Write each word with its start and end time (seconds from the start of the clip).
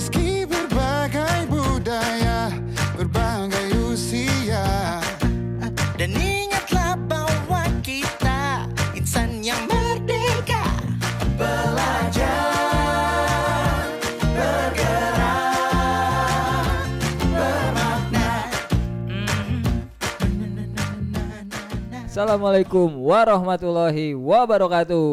Meski 0.00 0.48
berbagai 0.48 1.44
budaya, 1.52 2.48
berbagai 2.96 3.68
usia 3.84 4.96
Dan 6.00 6.16
ingatlah 6.16 6.96
bahwa 7.04 7.68
kita 7.84 8.64
insan 8.96 9.44
yang 9.44 9.60
merdeka 9.68 10.64
Belajar, 11.36 12.48
bergerak, 14.32 15.44
bermakna 17.20 18.48
Assalamualaikum 22.08 23.04
warahmatullahi 23.04 24.16
wabarakatuh. 24.16 25.12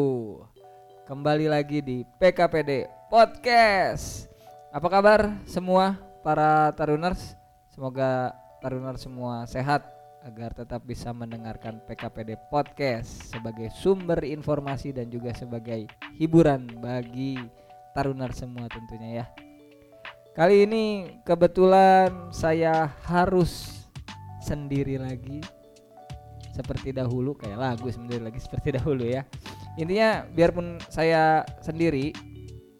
Kembali 1.04 1.52
lagi 1.52 1.84
di 1.84 2.08
PKPD 2.16 2.88
Podcast. 3.12 4.27
Apa 4.68 4.92
kabar 4.92 5.32
semua 5.48 5.96
para 6.20 6.68
taruners? 6.76 7.32
Semoga 7.72 8.36
taruners 8.60 9.00
semua 9.00 9.48
sehat 9.48 9.80
agar 10.20 10.52
tetap 10.52 10.84
bisa 10.84 11.08
mendengarkan 11.08 11.80
PKPD 11.88 12.36
Podcast 12.52 13.32
sebagai 13.32 13.72
sumber 13.72 14.20
informasi 14.28 14.92
dan 14.92 15.08
juga 15.08 15.32
sebagai 15.32 15.88
hiburan 16.20 16.68
bagi 16.84 17.40
taruners 17.96 18.44
semua 18.44 18.68
tentunya 18.68 19.24
ya. 19.24 19.26
Kali 20.36 20.68
ini 20.68 21.16
kebetulan 21.24 22.28
saya 22.28 22.92
harus 23.08 23.88
sendiri 24.44 25.00
lagi 25.00 25.40
seperti 26.52 26.92
dahulu 26.92 27.32
kayak 27.40 27.56
lagu 27.56 27.88
sendiri 27.88 28.20
lagi 28.20 28.36
seperti 28.36 28.74
dahulu 28.82 29.06
ya 29.06 29.24
intinya 29.78 30.26
biarpun 30.26 30.82
saya 30.90 31.46
sendiri 31.62 32.10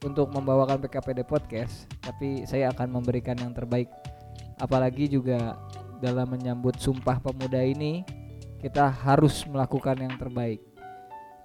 untuk 0.07 0.31
membawakan 0.31 0.79
PKPD 0.85 1.27
podcast 1.27 1.91
tapi 2.03 2.47
saya 2.47 2.71
akan 2.71 3.01
memberikan 3.01 3.35
yang 3.39 3.51
terbaik. 3.55 3.91
Apalagi 4.59 5.07
juga 5.11 5.59
dalam 5.99 6.31
menyambut 6.31 6.79
Sumpah 6.79 7.19
Pemuda 7.19 7.63
ini 7.63 8.03
kita 8.59 8.91
harus 8.91 9.47
melakukan 9.47 9.99
yang 9.99 10.15
terbaik. 10.19 10.63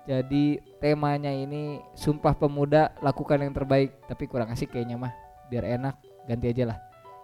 Jadi 0.03 0.59
temanya 0.83 1.31
ini 1.31 1.79
Sumpah 1.95 2.35
Pemuda 2.35 2.91
lakukan 2.99 3.39
yang 3.39 3.53
terbaik. 3.55 3.95
Tapi 4.09 4.23
kurang 4.27 4.51
asik 4.51 4.73
kayaknya 4.73 4.97
mah 4.99 5.13
biar 5.47 5.63
enak 5.79 5.95
ganti 6.25 6.49
aja 6.49 6.73
lah. 6.73 6.79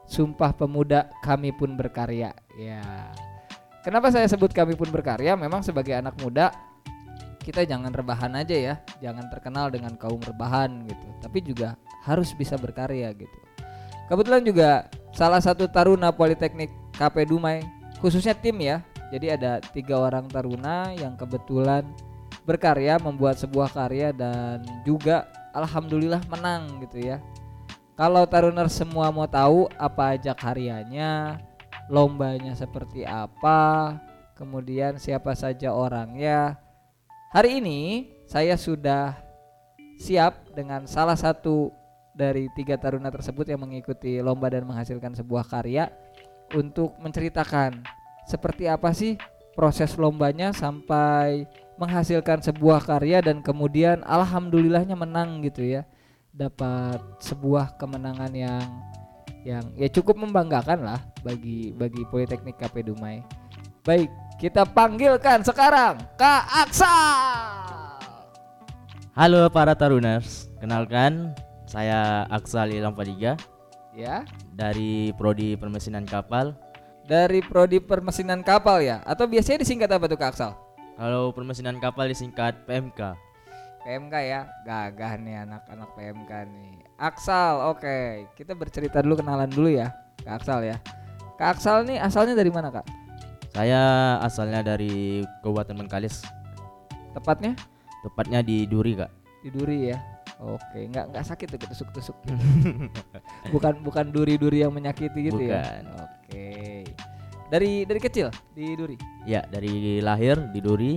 Sumpah 0.09 0.53
Pemuda 0.57 1.09
kami 1.21 1.53
pun 1.53 1.73
berkarya. 1.77 2.33
Ya. 2.57 2.81
Kenapa 3.85 4.11
saya 4.11 4.25
sebut 4.27 4.51
kami 4.51 4.73
pun 4.73 4.89
berkarya? 4.89 5.37
Memang 5.37 5.61
sebagai 5.61 5.95
anak 5.95 6.17
muda 6.19 6.51
kita 7.41 7.63
jangan 7.65 7.89
rebahan 7.89 8.35
aja 8.35 8.55
ya, 8.55 8.75
jangan 8.99 9.27
terkenal 9.31 9.71
dengan 9.71 9.95
kaum 9.95 10.19
rebahan 10.19 10.85
gitu. 10.85 11.07
Tapi 11.23 11.39
juga 11.41 11.79
harus 12.03 12.31
bisa 12.35 12.59
berkarya 12.59 13.11
gitu. 13.15 13.37
Kebetulan 14.09 14.41
juga 14.41 14.69
salah 15.13 15.39
satu 15.39 15.69
taruna 15.69 16.09
Politeknik 16.09 16.69
KP 16.97 17.29
Dumai, 17.29 17.61
khususnya 18.01 18.33
tim 18.33 18.57
ya. 18.59 18.81
Jadi 19.09 19.27
ada 19.33 19.57
tiga 19.61 19.97
orang 19.97 20.29
taruna 20.29 20.93
yang 20.93 21.17
kebetulan 21.17 21.81
berkarya 22.45 23.01
membuat 23.01 23.41
sebuah 23.41 23.73
karya 23.73 24.13
dan 24.13 24.61
juga 24.85 25.25
alhamdulillah 25.53 26.21
menang 26.29 26.81
gitu 26.85 27.01
ya. 27.01 27.17
Kalau 27.97 28.23
taruner 28.29 28.71
semua 28.71 29.11
mau 29.11 29.27
tahu 29.27 29.67
apa 29.75 30.15
aja 30.15 30.31
karyanya, 30.31 31.41
lombanya 31.91 32.55
seperti 32.55 33.03
apa, 33.03 33.97
kemudian 34.39 34.95
siapa 34.95 35.35
saja 35.35 35.75
orangnya. 35.75 36.55
Hari 37.29 37.61
ini 37.61 38.09
saya 38.25 38.57
sudah 38.57 39.13
siap 40.01 40.49
dengan 40.57 40.89
salah 40.89 41.13
satu 41.13 41.69
dari 42.17 42.49
tiga 42.57 42.73
taruna 42.73 43.13
tersebut 43.13 43.45
yang 43.45 43.61
mengikuti 43.61 44.17
lomba 44.17 44.49
dan 44.49 44.65
menghasilkan 44.65 45.13
sebuah 45.13 45.45
karya 45.45 45.93
untuk 46.57 46.97
menceritakan 46.97 47.85
seperti 48.25 48.65
apa 48.65 48.89
sih 48.97 49.13
proses 49.53 49.93
lombanya 49.93 50.49
sampai 50.57 51.45
menghasilkan 51.77 52.41
sebuah 52.41 52.81
karya 52.81 53.21
dan 53.21 53.45
kemudian 53.45 54.01
alhamdulillahnya 54.09 54.97
menang 54.97 55.45
gitu 55.45 55.61
ya 55.61 55.85
dapat 56.33 56.97
sebuah 57.21 57.77
kemenangan 57.77 58.33
yang 58.33 58.65
yang 59.45 59.69
ya 59.77 59.85
cukup 59.93 60.17
membanggakan 60.17 60.81
lah 60.81 60.99
bagi 61.21 61.77
bagi 61.77 62.01
Politeknik 62.09 62.57
KP 62.57 62.89
Dumai. 62.89 63.21
Baik, 63.85 64.09
kita 64.39 64.63
panggilkan 64.63 65.43
sekarang 65.43 65.99
Kak 66.15 66.47
Aksal. 66.63 67.99
Halo 69.11 69.51
para 69.51 69.75
taruners, 69.75 70.47
kenalkan 70.63 71.35
saya 71.67 72.23
Aksal 72.31 72.71
Ilham 72.71 72.95
Fadiga 72.95 73.35
Ya, 73.91 74.23
dari 74.55 75.11
Prodi 75.19 75.59
Permesinan 75.59 76.07
Kapal. 76.07 76.55
dari 77.09 77.41
prodi 77.41 77.81
permesinan 77.81 78.45
kapal 78.45 78.85
ya 78.85 79.01
atau 79.01 79.25
biasanya 79.25 79.65
disingkat 79.65 79.89
apa 79.89 80.05
tuh 80.05 80.13
Kak 80.13 80.29
Aksal? 80.37 80.53
Kalau 80.93 81.33
permesinan 81.33 81.81
kapal 81.81 82.05
disingkat 82.05 82.53
PMK. 82.69 83.17
PMK 83.81 84.15
ya, 84.29 84.45
gagah 84.61 85.17
nih 85.17 85.41
anak-anak 85.41 85.89
PMK 85.97 86.31
nih. 86.53 86.85
Aksal, 87.01 87.73
oke. 87.73 88.29
Kita 88.37 88.53
bercerita 88.53 89.01
dulu 89.01 89.25
kenalan 89.25 89.49
dulu 89.49 89.73
ya, 89.73 89.89
Kak 90.21 90.45
Aksal 90.45 90.61
ya. 90.69 90.77
Kak 91.41 91.57
Aksal 91.57 91.89
nih 91.89 91.97
asalnya 91.97 92.37
dari 92.37 92.53
mana 92.53 92.69
Kak? 92.69 92.98
Saya 93.59 94.15
asalnya 94.23 94.63
dari 94.63 95.19
Kabupaten 95.43 95.75
Bengkalis, 95.75 96.23
Tepatnya 97.11 97.59
tepatnya 98.07 98.39
di 98.39 98.63
Duri 98.63 98.95
kak. 98.95 99.11
di 99.43 99.51
Duri 99.51 99.91
ya. 99.91 99.99
Oke, 100.39 100.87
nggak 100.87 101.11
nggak 101.11 101.25
sakit 101.27 101.47
tuh 101.51 101.59
ketusuk-tusuk. 101.67 102.15
gitu. 102.23 102.39
bukan 103.59 103.83
bukan 103.83 104.15
duri-duri 104.15 104.63
yang 104.63 104.71
menyakiti 104.71 105.27
gitu 105.27 105.43
ya. 105.43 105.59
Bukan. 105.59 105.83
Oke. 106.07 106.47
Dari 107.51 107.83
dari 107.83 107.99
kecil 107.99 108.31
di 108.55 108.79
Duri. 108.79 108.95
Ya 109.27 109.43
dari 109.51 109.99
lahir 109.99 110.39
di 110.55 110.63
Duri 110.63 110.95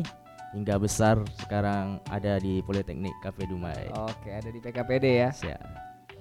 hingga 0.54 0.78
besar 0.78 1.18
sekarang 1.42 1.98
ada 2.14 2.38
di 2.38 2.62
Politeknik 2.62 3.18
Cafe 3.26 3.42
Dumai. 3.50 3.90
Oke, 4.06 4.30
ada 4.30 4.46
di 4.46 4.62
PKPD 4.62 5.06
ya. 5.10 5.34
Siap. 5.34 5.66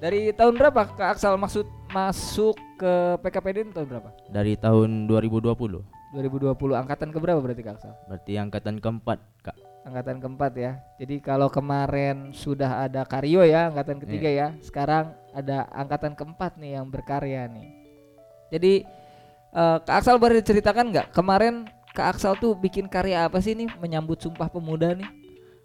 Dari 0.01 0.33
tahun 0.33 0.57
berapa 0.57 0.89
Kak 0.89 1.21
Aksal 1.21 1.37
maksud 1.37 1.69
masuk 1.93 2.57
ke 2.81 3.21
PKPD 3.21 3.77
tahun 3.77 3.85
berapa? 3.85 4.09
Dari 4.33 4.57
tahun 4.57 5.05
2020, 5.05 6.00
2020 6.11 6.55
angkatan 6.75 7.09
keberapa 7.09 7.39
berarti 7.39 7.63
Kak 7.63 7.75
Aksal? 7.79 7.93
berarti 8.07 8.33
angkatan 8.35 8.75
keempat 8.83 9.19
kak. 9.43 9.55
Angkatan 9.81 10.21
keempat 10.21 10.51
ya. 10.59 10.71
Jadi 11.01 11.23
kalau 11.23 11.49
kemarin 11.49 12.35
sudah 12.35 12.85
ada 12.85 13.01
Karyo 13.07 13.41
ya 13.47 13.71
angkatan 13.71 13.97
ketiga 13.97 14.29
ya. 14.29 14.47
Sekarang 14.61 15.15
ada 15.33 15.65
angkatan 15.73 16.13
keempat 16.13 16.59
nih 16.59 16.77
yang 16.77 16.85
berkarya 16.91 17.49
nih. 17.49 17.67
Jadi 18.51 18.73
eh, 19.55 19.77
Kak 19.81 20.03
Aksal 20.03 20.19
boleh 20.19 20.43
diceritakan 20.43 20.91
nggak 20.91 21.07
kemarin 21.15 21.65
Kak 21.91 22.15
Aksal 22.15 22.39
tuh 22.39 22.55
bikin 22.55 22.87
karya 22.87 23.27
apa 23.27 23.43
sih 23.43 23.51
nih 23.51 23.67
menyambut 23.79 24.19
Sumpah 24.19 24.47
Pemuda 24.47 24.95
nih? 24.95 25.20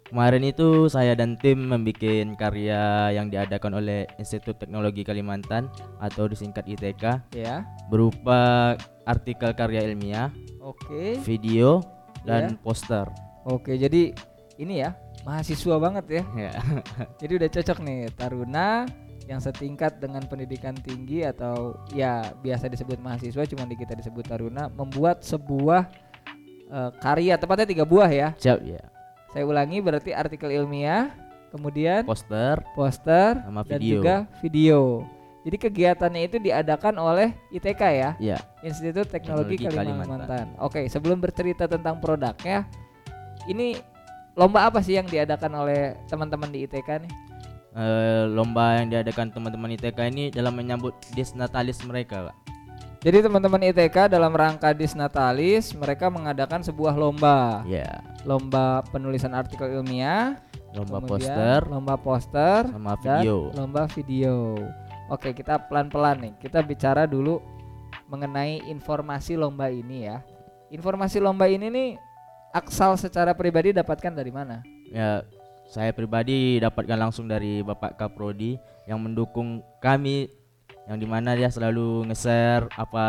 Kemarin 0.07 0.39
itu 0.47 0.87
saya 0.87 1.19
dan 1.19 1.35
tim 1.35 1.67
membuat 1.67 2.39
karya 2.39 3.11
yang 3.11 3.27
diadakan 3.27 3.75
oleh 3.83 4.07
Institut 4.15 4.55
Teknologi 4.55 5.03
Kalimantan 5.03 5.67
atau 5.99 6.31
disingkat 6.31 6.63
ITK 6.63 7.27
Ya. 7.35 7.67
berupa 7.91 8.73
artikel 9.03 9.51
karya 9.51 9.83
ilmiah, 9.83 10.31
Oke. 10.63 11.19
video, 11.27 11.83
dan 12.23 12.55
poster. 12.63 13.03
Oke, 13.43 13.75
jadi 13.75 14.15
ini 14.55 14.79
ya 14.79 14.95
mahasiswa 15.27 15.75
banget 15.75 16.05
ya. 16.07 16.23
Ya. 16.47 16.51
Jadi 17.19 17.31
udah 17.43 17.49
cocok 17.51 17.77
nih 17.83 17.99
taruna 18.15 18.87
yang 19.27 19.43
setingkat 19.43 19.99
dengan 19.99 20.23
pendidikan 20.23 20.71
tinggi 20.71 21.27
atau 21.27 21.75
ya 21.91 22.31
biasa 22.39 22.71
disebut 22.71 22.95
mahasiswa 23.03 23.43
cuma 23.43 23.67
di 23.67 23.75
kita 23.75 23.91
disebut 23.91 24.23
taruna 24.23 24.71
membuat 24.71 25.19
sebuah 25.19 25.83
eh, 26.71 26.91
karya 27.03 27.35
tepatnya 27.35 27.67
tiga 27.67 27.83
buah 27.83 28.07
ya. 28.07 28.31
Siap 28.39 28.63
ya. 28.63 28.79
Saya 29.31 29.43
ulangi 29.43 29.83
berarti 29.83 30.15
artikel 30.15 30.49
ilmiah, 30.51 31.11
kemudian 31.51 32.07
Poster 32.07 32.63
poster 32.75 33.39
sama 33.43 33.63
dan 33.67 33.79
video. 33.79 33.91
juga 33.99 34.15
video. 34.39 34.81
Jadi 35.47 35.57
kegiatannya 35.63 36.21
itu 36.27 36.37
diadakan 36.43 36.99
oleh 36.99 37.31
ITK 37.55 37.79
ya, 37.79 38.11
Ya, 38.19 38.37
Institut 38.59 39.07
Teknologi, 39.07 39.55
Teknologi 39.55 39.79
Kalimantan. 39.79 40.27
Kalimantan. 40.27 40.47
Oke, 40.59 40.91
sebelum 40.91 41.23
bercerita 41.23 41.71
tentang 41.71 42.03
produknya, 42.03 42.67
ini 43.47 43.79
lomba 44.35 44.67
apa 44.67 44.83
sih 44.83 44.99
yang 44.99 45.07
diadakan 45.07 45.55
oleh 45.55 45.95
teman-teman 46.11 46.51
di 46.51 46.67
ITK 46.67 46.89
nih? 46.99 47.13
eh, 47.77 48.25
lomba 48.27 48.81
yang 48.81 48.89
diadakan 48.91 49.29
teman-teman 49.31 49.77
ITK 49.77 49.99
ini 50.09 50.33
dalam 50.33 50.51
menyambut 50.51 50.97
disnatalis 51.13 51.79
mereka, 51.85 52.27
Kak. 52.27 52.37
Jadi 53.07 53.23
teman-teman 53.23 53.71
ITK 53.71 54.11
dalam 54.11 54.35
rangka 54.35 54.75
Disnatalis 54.75 55.71
mereka 55.71 56.11
mengadakan 56.11 56.59
sebuah 56.59 56.91
lomba, 56.91 57.63
Ya, 57.63 58.03
lomba 58.27 58.83
penulisan 58.91 59.31
artikel 59.31 59.79
ilmiah, 59.79 60.35
lomba 60.75 60.99
poster 60.99 61.63
lomba 61.71 61.95
poster, 61.95 62.67
sama 62.67 62.99
dan 62.99 63.23
video. 63.23 63.47
lomba 63.55 63.87
video. 63.95 64.59
Oke, 65.07 65.31
kita 65.31 65.55
pelan-pelan 65.71 66.19
nih. 66.19 66.33
Kita 66.35 66.59
bicara 66.59 67.07
dulu 67.07 67.39
mengenai 68.11 68.67
informasi 68.67 69.39
lomba 69.39 69.71
ini 69.71 70.11
ya. 70.11 70.19
Informasi 70.67 71.23
lomba 71.23 71.47
ini 71.47 71.71
nih 71.71 71.89
Aksal 72.51 72.99
secara 72.99 73.31
pribadi 73.31 73.71
dapatkan 73.71 74.19
dari 74.19 74.35
mana? 74.35 74.59
Ya, 74.91 75.23
saya 75.71 75.95
pribadi 75.95 76.59
dapatkan 76.59 76.99
langsung 76.99 77.31
dari 77.31 77.63
Bapak 77.63 77.95
Kaprodi 77.95 78.59
yang 78.83 78.99
mendukung 78.99 79.63
kami 79.79 80.27
yang 80.87 80.97
di 80.97 81.07
mana 81.07 81.35
dia 81.35 81.51
selalu 81.51 82.07
nge-share 82.07 82.71
apa 82.73 83.05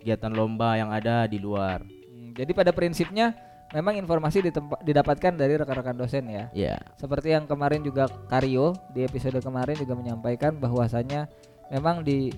kegiatan 0.00 0.32
lomba 0.32 0.76
yang 0.76 0.92
ada 0.92 1.24
di 1.24 1.40
luar. 1.40 1.82
Hmm, 1.82 2.36
jadi 2.36 2.52
pada 2.52 2.70
prinsipnya 2.70 3.34
memang 3.74 3.98
informasi 3.98 4.44
didapatkan 4.84 5.32
dari 5.34 5.58
rekan-rekan 5.58 5.96
dosen 5.98 6.30
ya. 6.30 6.46
Ya, 6.54 6.76
Seperti 6.94 7.34
yang 7.34 7.50
kemarin 7.50 7.82
juga 7.82 8.06
Karyo 8.30 8.76
di 8.94 9.02
episode 9.02 9.42
kemarin 9.42 9.74
juga 9.74 9.98
menyampaikan 9.98 10.54
bahwasanya 10.54 11.26
memang 11.72 12.06
di 12.06 12.30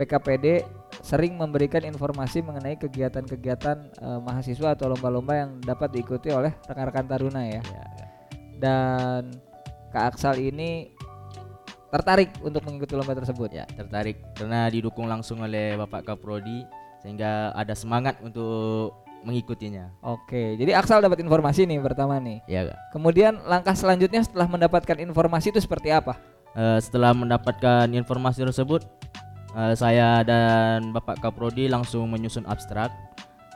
PKPD 0.00 0.64
sering 1.04 1.36
memberikan 1.36 1.84
informasi 1.84 2.40
mengenai 2.40 2.80
kegiatan-kegiatan 2.80 3.76
eh, 4.00 4.20
mahasiswa 4.24 4.72
atau 4.72 4.88
lomba-lomba 4.88 5.44
yang 5.44 5.50
dapat 5.60 5.92
diikuti 5.92 6.32
oleh 6.32 6.56
rekan-rekan 6.64 7.04
taruna 7.04 7.44
ya. 7.44 7.60
ya, 7.60 7.84
ya. 7.84 8.06
Dan 8.56 9.22
Kak 9.92 10.16
Aksal 10.16 10.40
ini 10.40 10.88
tertarik 11.90 12.30
untuk 12.40 12.62
mengikuti 12.64 12.94
lomba 12.94 13.12
tersebut. 13.18 13.50
Ya, 13.50 13.66
tertarik 13.66 14.22
karena 14.38 14.70
didukung 14.70 15.10
langsung 15.10 15.42
oleh 15.42 15.74
Bapak 15.76 16.06
Kaprodi 16.06 16.64
sehingga 17.02 17.50
ada 17.52 17.74
semangat 17.74 18.18
untuk 18.22 18.94
mengikutinya. 19.20 19.92
Oke, 20.00 20.56
jadi 20.56 20.80
Aksal 20.80 21.04
dapat 21.04 21.20
informasi 21.20 21.68
nih 21.68 21.76
pertama 21.84 22.16
nih. 22.16 22.40
Ya, 22.48 22.64
Kak. 22.72 22.96
Kemudian 22.96 23.36
langkah 23.44 23.76
selanjutnya 23.76 24.24
setelah 24.24 24.48
mendapatkan 24.48 24.96
informasi 24.96 25.52
itu 25.52 25.60
seperti 25.60 25.92
apa? 25.92 26.16
Eh, 26.56 26.78
setelah 26.80 27.12
mendapatkan 27.12 27.86
informasi 27.92 28.42
tersebut, 28.42 28.82
eh, 29.54 29.74
saya 29.76 30.24
dan 30.24 30.90
Bapak 30.90 31.20
Kaprodi 31.20 31.68
langsung 31.68 32.08
menyusun 32.08 32.48
abstrak. 32.48 32.88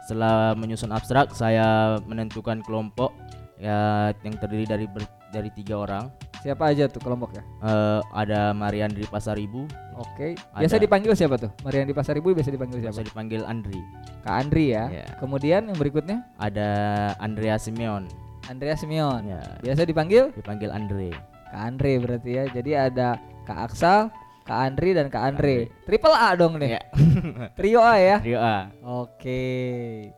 Setelah 0.04 0.52
menyusun 0.52 0.92
abstrak, 0.92 1.32
saya 1.32 1.96
menentukan 2.04 2.60
kelompok 2.60 3.16
ya 3.56 4.12
yang 4.20 4.36
terdiri 4.36 4.68
dari 4.68 4.84
ber- 4.84 5.08
dari 5.32 5.48
tiga 5.56 5.80
orang. 5.80 6.12
Siapa 6.44 6.68
aja 6.68 6.84
tuh 6.86 7.00
kelompoknya? 7.00 7.40
Eh, 7.64 8.00
ada 8.12 8.52
Marian 8.52 8.92
dari 8.92 9.08
Pasaribu, 9.08 9.64
Oke. 9.96 10.36
Biasa 10.52 10.76
Ada. 10.76 10.84
dipanggil 10.84 11.16
siapa 11.16 11.40
tuh? 11.40 11.48
Marian 11.64 11.86
di 11.86 11.96
Pasar 11.96 12.18
Ibu 12.18 12.34
biasa 12.34 12.50
dipanggil 12.50 12.82
siapa? 12.82 13.00
bisa 13.00 13.06
dipanggil 13.06 13.40
Andri. 13.42 13.80
Kak 14.20 14.34
Andri 14.36 14.76
ya. 14.76 14.84
Ya. 14.92 15.06
Kemudian 15.16 15.64
yang 15.64 15.78
berikutnya 15.78 16.26
Ada 16.36 16.68
Andrea 17.16 17.56
Simeon, 17.56 18.04
Andrea 18.44 18.76
Simeon. 18.76 19.24
ya, 19.24 19.40
Biasa 19.62 19.86
dipanggil 19.86 20.34
dipanggil 20.34 20.68
Andre. 20.68 21.16
Kak 21.48 21.62
Andre 21.64 21.92
berarti 21.96 22.30
ya. 22.34 22.44
Jadi 22.50 22.70
ada 22.74 23.08
Kak 23.46 23.70
Aksal, 23.70 24.10
Kak 24.42 24.58
Andri 24.68 24.92
dan 24.92 25.08
Kak 25.08 25.22
Andre. 25.24 25.70
Triple 25.86 26.12
A 26.12 26.28
dong 26.34 26.58
nih. 26.58 26.76
Ya, 26.76 26.82
Trio 27.56 27.80
A 27.80 27.94
ya. 27.96 28.16
Rio 28.20 28.36
A. 28.36 28.68
Oke. 28.82 30.12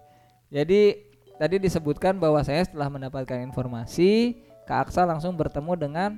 Jadi 0.48 0.80
tadi 1.36 1.60
disebutkan 1.60 2.16
bahwa 2.16 2.40
saya 2.40 2.64
setelah 2.64 2.88
mendapatkan 2.88 3.38
informasi, 3.44 4.40
Kak 4.66 4.90
Aksal 4.90 5.06
langsung 5.06 5.38
bertemu 5.38 5.72
dengan 5.78 6.10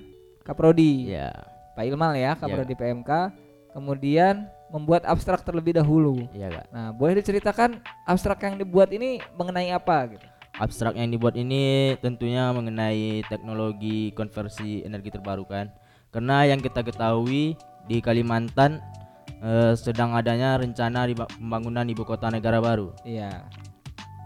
Kak 0.43 0.56
Prodi. 0.56 1.12
Ya, 1.12 1.31
Pak 1.77 1.85
Ilmal 1.85 2.17
ya, 2.17 2.33
Kak 2.33 2.49
Ya. 2.49 2.55
Prodi 2.56 2.75
PMK. 2.75 3.11
Kemudian 3.77 4.49
membuat 4.73 5.05
abstrak 5.05 5.45
terlebih 5.45 5.77
dahulu. 5.77 6.29
iya 6.33 6.49
kak. 6.49 6.67
Nah, 6.73 6.93
boleh 6.93 7.21
diceritakan 7.21 7.81
abstrak 8.05 8.45
yang 8.45 8.56
dibuat 8.61 8.93
ini 8.93 9.21
mengenai 9.37 9.73
apa 9.73 10.17
gitu? 10.17 10.27
Abstrak 10.59 10.99
yang 10.99 11.09
dibuat 11.12 11.39
ini 11.39 11.95
tentunya 12.03 12.50
mengenai 12.50 13.23
teknologi 13.31 14.11
konversi 14.12 14.83
energi 14.83 15.12
terbarukan. 15.12 15.71
Karena 16.11 16.49
yang 16.49 16.59
kita 16.59 16.83
ketahui 16.83 17.55
di 17.87 17.97
Kalimantan 18.00 18.81
eh, 19.41 19.73
sedang 19.79 20.17
adanya 20.17 20.59
rencana 20.59 21.06
di 21.06 21.15
pembangunan 21.15 21.87
ibu 21.87 22.03
kota 22.03 22.33
negara 22.33 22.59
baru. 22.59 22.93
Iya. 23.06 23.47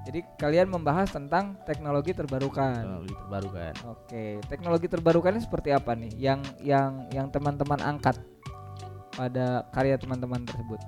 Jadi 0.03 0.27
kalian 0.35 0.67
membahas 0.67 1.15
tentang 1.15 1.55
teknologi 1.63 2.11
terbarukan. 2.11 2.75
Teknologi 2.75 3.15
terbarukan. 3.15 3.73
Oke, 3.87 4.25
teknologi 4.51 4.87
terbarukannya 4.91 5.43
seperti 5.43 5.71
apa 5.71 5.95
nih? 5.95 6.11
Yang 6.19 6.41
yang 6.59 6.91
yang 7.15 7.27
teman-teman 7.31 7.79
angkat 7.79 8.19
pada 9.15 9.63
karya 9.71 9.95
teman-teman 9.95 10.43
tersebut. 10.43 10.81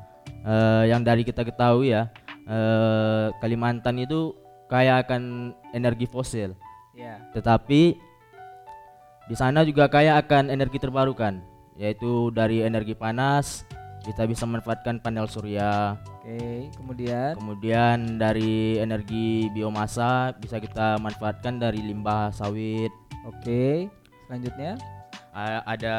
Eh, 0.44 0.84
yang 0.90 1.06
dari 1.06 1.22
kita 1.22 1.46
ketahui 1.46 1.94
ya, 1.94 2.10
eh, 2.44 3.30
Kalimantan 3.38 4.02
itu 4.02 4.34
kaya 4.66 4.98
akan 5.00 5.54
energi 5.70 6.10
fosil, 6.10 6.56
Iya. 6.96 7.20
tetapi 7.36 7.94
di 9.30 9.36
sana 9.36 9.62
juga 9.62 9.86
kaya 9.86 10.18
akan 10.18 10.50
energi 10.50 10.82
terbarukan, 10.82 11.38
yaitu 11.78 12.34
dari 12.34 12.64
energi 12.66 12.92
panas 12.98 13.62
kita 14.04 14.28
bisa 14.28 14.44
memanfaatkan 14.44 15.00
panel 15.00 15.24
surya, 15.24 15.96
Oke, 16.20 16.68
kemudian? 16.76 17.32
Kemudian 17.36 18.20
dari 18.20 18.76
energi 18.76 19.48
biomasa 19.52 20.36
bisa 20.36 20.60
kita 20.60 21.00
manfaatkan 21.00 21.56
dari 21.56 21.80
limbah 21.80 22.28
sawit, 22.32 22.92
oke, 23.24 23.88
selanjutnya? 24.28 24.76
A- 25.34 25.64
ada 25.66 25.96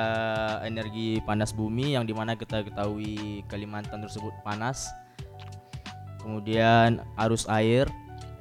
energi 0.63 1.19
panas 1.25 1.51
bumi 1.51 1.97
yang 1.97 2.07
di 2.07 2.13
mana 2.15 2.37
kita 2.37 2.63
ketahui 2.63 3.43
Kalimantan 3.51 3.99
tersebut 3.99 4.31
panas. 4.45 4.87
Kemudian 6.23 7.03
arus 7.19 7.45
air 7.45 7.85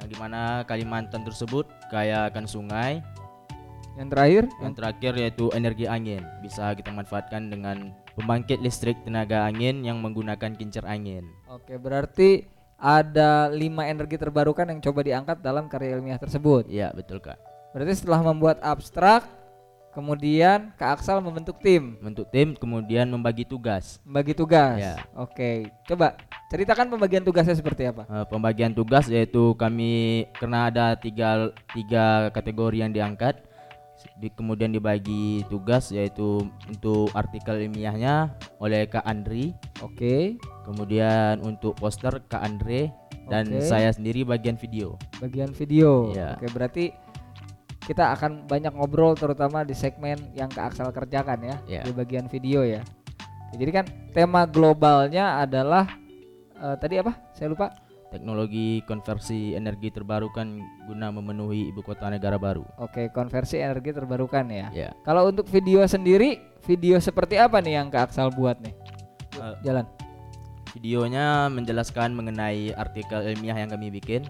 yang 0.00 0.08
di 0.08 0.16
mana 0.16 0.64
Kalimantan 0.64 1.24
tersebut 1.24 1.68
kaya 1.88 2.28
akan 2.28 2.44
sungai. 2.44 3.04
Yang 3.96 4.08
terakhir? 4.12 4.42
Yang 4.60 4.74
terakhir 4.76 5.12
yaitu 5.20 5.44
energi 5.52 5.84
angin. 5.88 6.22
Bisa 6.40 6.72
kita 6.72 6.92
manfaatkan 6.92 7.52
dengan 7.52 7.92
pembangkit 8.14 8.62
listrik 8.62 8.98
tenaga 9.02 9.44
angin 9.46 9.82
yang 9.82 9.98
menggunakan 9.98 10.54
kincir 10.54 10.82
angin 10.86 11.26
Oke, 11.50 11.78
berarti 11.78 12.46
ada 12.74 13.48
lima 13.48 13.86
energi 13.86 14.18
terbarukan 14.18 14.66
yang 14.68 14.80
coba 14.82 15.00
diangkat 15.06 15.38
dalam 15.40 15.70
karya 15.70 15.96
ilmiah 15.98 16.18
tersebut. 16.18 16.66
iya 16.66 16.90
betul 16.94 17.22
kak 17.22 17.38
Berarti 17.74 17.90
setelah 17.98 18.22
membuat 18.22 18.62
abstrak, 18.62 19.26
kemudian 19.90 20.70
Kak 20.78 21.02
Aksal 21.02 21.18
membentuk 21.18 21.58
tim, 21.58 21.98
bentuk 21.98 22.30
tim 22.30 22.54
kemudian 22.54 23.06
membagi 23.06 23.42
tugas 23.42 23.98
membagi 24.06 24.30
tugas. 24.30 24.78
Ya. 24.78 24.94
Oke, 25.18 25.70
coba 25.86 26.14
ceritakan 26.50 26.86
pembagian 26.90 27.26
tugasnya 27.26 27.54
seperti 27.54 27.90
apa? 27.90 28.06
Eh, 28.06 28.26
pembagian 28.30 28.70
tugas 28.74 29.10
yaitu 29.10 29.58
kami 29.58 30.26
karena 30.38 30.70
ada 30.70 30.86
tiga 30.94 31.50
tiga 31.74 32.30
kategori 32.30 32.78
yang 32.78 32.94
diangkat 32.94 33.42
di, 34.18 34.28
kemudian 34.30 34.70
dibagi 34.70 35.42
tugas 35.50 35.90
yaitu 35.90 36.46
untuk 36.70 37.10
artikel 37.12 37.58
ilmiahnya 37.58 38.34
oleh 38.62 38.86
Kak 38.86 39.04
Andri 39.04 39.52
Oke, 39.82 40.38
kemudian 40.64 41.42
untuk 41.42 41.76
poster 41.76 42.22
Kak 42.30 42.40
Andre 42.40 42.92
dan 43.28 43.48
Oke. 43.48 43.64
saya 43.64 43.88
sendiri 43.90 44.22
bagian 44.24 44.60
video 44.60 45.00
bagian 45.18 45.50
video. 45.56 46.12
Iya. 46.12 46.36
Oke, 46.36 46.46
berarti 46.52 46.84
kita 47.84 48.16
akan 48.16 48.48
banyak 48.48 48.72
ngobrol 48.72 49.12
terutama 49.12 49.60
di 49.60 49.76
segmen 49.76 50.16
yang 50.32 50.48
Kak 50.48 50.72
Aksal 50.72 50.88
kerjakan 50.88 51.40
ya, 51.44 51.56
Iya. 51.68 51.82
di 51.84 51.92
bagian 51.92 52.26
video 52.32 52.64
ya. 52.64 52.80
Jadi 53.54 53.70
kan 53.70 53.86
tema 54.16 54.48
globalnya 54.48 55.44
adalah 55.44 55.86
eh, 56.58 56.76
tadi 56.80 56.96
apa? 56.98 57.12
Saya 57.36 57.52
lupa. 57.52 57.70
Teknologi 58.14 58.78
konversi 58.86 59.58
energi 59.58 59.90
terbarukan 59.90 60.62
guna 60.86 61.10
memenuhi 61.10 61.74
ibu 61.74 61.82
kota 61.82 62.06
negara 62.06 62.38
baru 62.38 62.62
Oke, 62.78 63.10
konversi 63.10 63.58
energi 63.58 63.90
terbarukan 63.90 64.46
ya. 64.46 64.70
ya 64.70 64.90
Kalau 65.02 65.26
untuk 65.26 65.50
video 65.50 65.82
sendiri, 65.82 66.38
video 66.62 67.02
seperti 67.02 67.34
apa 67.34 67.58
nih 67.58 67.82
yang 67.82 67.90
Kak 67.90 68.14
Aksal 68.14 68.30
buat 68.30 68.62
nih? 68.62 68.74
Eh, 69.42 69.56
Jalan. 69.66 69.82
videonya 70.78 71.50
menjelaskan 71.50 72.14
mengenai 72.14 72.70
artikel 72.74 73.34
ilmiah 73.34 73.58
yang 73.58 73.70
kami 73.70 73.90
bikin 73.90 74.22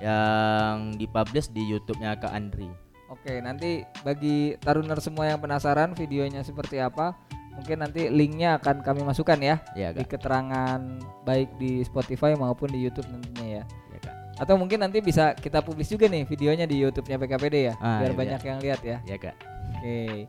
yang 0.00 0.96
dipublish 0.96 1.48
di 1.52 1.64
YouTube-nya 1.64 2.20
Kak 2.20 2.32
Andri 2.32 2.68
Oke, 3.06 3.38
nanti 3.38 3.86
bagi 4.02 4.58
taruner 4.58 4.98
semua 4.98 5.30
yang 5.30 5.38
penasaran 5.38 5.94
videonya 5.94 6.42
seperti 6.42 6.82
apa, 6.82 7.14
mungkin 7.56 7.76
nanti 7.80 8.12
linknya 8.12 8.60
akan 8.60 8.84
kami 8.84 9.00
masukkan 9.02 9.40
ya 9.40 9.56
ya 9.72 9.90
di 9.90 10.04
keterangan 10.04 10.78
baik 11.24 11.56
di 11.56 11.80
Spotify 11.82 12.36
maupun 12.36 12.68
di 12.68 12.84
YouTube 12.84 13.08
nantinya 13.08 13.46
ya. 13.60 13.64
ya 13.64 13.98
Kak 14.00 14.14
Atau 14.36 14.60
mungkin 14.60 14.84
nanti 14.84 15.00
bisa 15.00 15.32
kita 15.32 15.64
publis 15.64 15.88
juga 15.88 16.04
nih 16.06 16.28
videonya 16.28 16.68
di 16.68 16.76
YouTube-nya 16.84 17.16
PKPD 17.16 17.56
ya, 17.56 17.74
Ah, 17.80 18.04
biar 18.04 18.12
iya. 18.12 18.18
banyak 18.20 18.40
yang 18.44 18.58
lihat 18.60 18.80
ya. 18.84 18.96
ya 19.02 19.16
Kak 19.16 19.36
Oke. 19.76 20.28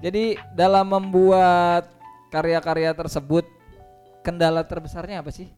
Jadi 0.00 0.24
dalam 0.56 0.88
membuat 0.88 1.86
karya-karya 2.32 2.90
tersebut 2.96 3.44
kendala 4.20 4.64
terbesarnya 4.64 5.20
apa 5.20 5.28
sih? 5.30 5.48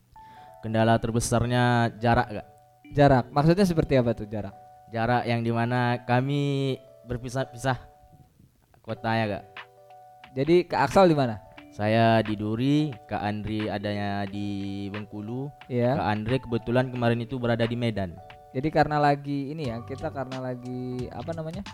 Kendala 0.63 0.99
terbesarnya 0.99 1.95
jarak, 1.99 2.29
Kak. 2.31 2.47
Jarak. 2.93 3.25
Maksudnya 3.31 3.67
seperti 3.67 3.99
apa 3.99 4.13
tuh 4.15 4.27
jarak? 4.27 4.55
Jarak 4.91 5.25
yang 5.25 5.41
di 5.41 5.51
mana 5.51 6.03
kami 6.05 6.77
berpisah-pisah 7.07 7.79
kotanya, 8.83 9.25
Kak. 9.39 9.45
Jadi 10.33 10.65
ke 10.65 10.77
Aksal 10.77 11.13
di 11.13 11.17
mana? 11.17 11.37
Saya 11.73 12.21
di 12.21 12.37
Duri, 12.37 12.93
Kak 13.09 13.21
Andri 13.21 13.65
adanya 13.65 14.29
di 14.29 14.89
Bengkulu, 14.93 15.49
Iya. 15.73 15.97
Kak 15.97 16.09
Andre 16.09 16.37
kebetulan 16.41 16.93
kemarin 16.93 17.25
itu 17.25 17.41
berada 17.41 17.65
di 17.65 17.77
Medan. 17.77 18.13
Jadi 18.53 18.69
karena 18.69 19.01
lagi 19.01 19.49
ini 19.53 19.73
ya, 19.73 19.81
kita 19.81 20.13
karena 20.13 20.37
lagi 20.53 21.09
apa 21.09 21.33
namanya? 21.33 21.65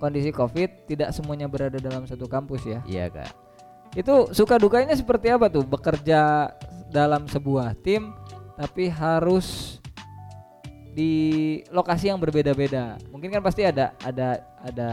Kondisi 0.00 0.32
Covid 0.32 0.88
tidak 0.88 1.12
semuanya 1.12 1.44
berada 1.44 1.76
dalam 1.76 2.08
satu 2.08 2.24
kampus 2.24 2.64
ya. 2.64 2.80
Iya, 2.88 3.12
Kak. 3.12 3.32
Itu 3.92 4.32
suka 4.32 4.56
dukanya 4.56 4.96
seperti 4.96 5.28
apa 5.28 5.52
tuh? 5.52 5.64
Bekerja 5.64 6.52
dalam 6.88 7.28
sebuah 7.28 7.76
tim 7.84 8.16
tapi 8.56 8.88
harus 8.88 9.78
di 10.98 11.12
lokasi 11.70 12.10
yang 12.10 12.18
berbeda-beda. 12.18 12.98
Mungkin 13.14 13.30
kan 13.30 13.38
pasti 13.38 13.62
ada 13.62 13.94
ada 14.02 14.42
ada 14.58 14.90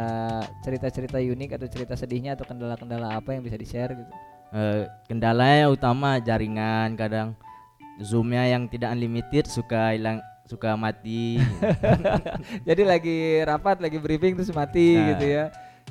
cerita-cerita 0.62 1.18
unik 1.18 1.58
atau 1.58 1.66
cerita 1.66 1.98
sedihnya 1.98 2.38
atau 2.38 2.46
kendala-kendala 2.46 3.18
apa 3.18 3.34
yang 3.34 3.42
bisa 3.42 3.58
di-share 3.58 3.98
gitu. 3.98 4.12
Eh, 4.54 4.86
kendalanya 5.10 5.74
utama 5.74 6.22
jaringan 6.22 6.94
kadang 6.94 7.34
zoomnya 7.98 8.46
yang 8.46 8.70
tidak 8.70 8.94
unlimited 8.94 9.50
suka 9.50 9.98
hilang 9.98 10.22
suka 10.46 10.78
mati 10.78 11.42
Jadi 12.70 12.86
lagi 12.86 13.42
rapat, 13.42 13.82
lagi 13.82 13.98
briefing 13.98 14.38
terus 14.38 14.54
mati 14.54 14.94
Nah. 14.94 15.18
gitu 15.18 15.26
ya. 15.26 15.46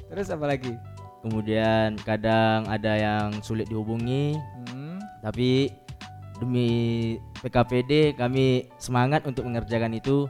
Terus 0.06 0.30
apa 0.30 0.46
lagi? 0.46 0.74
kemudian 1.24 1.96
kadang 2.04 2.68
ada 2.68 3.00
yang 3.00 3.40
sulit 3.40 3.64
dihubungi 3.64 4.36
Hmm. 4.68 5.00
tapi 5.24 5.72
demi 6.36 7.16
PKPD 7.44 8.16
kami 8.16 8.72
semangat 8.80 9.28
untuk 9.28 9.44
mengerjakan 9.44 9.92
itu 9.92 10.24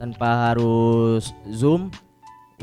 tanpa 0.00 0.48
harus 0.50 1.36
zoom 1.52 1.92